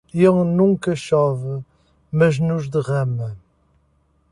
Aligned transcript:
Ele 0.15 0.43
nunca 0.43 0.95
chove, 0.95 1.63
mas 2.11 2.39
nos 2.39 2.67
derrama. 2.67 3.37